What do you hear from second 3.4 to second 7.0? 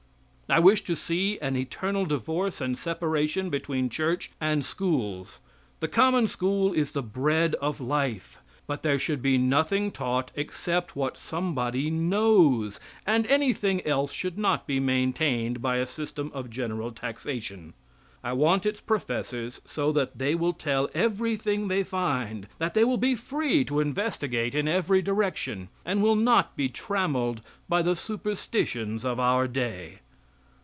between church and schools. The common school is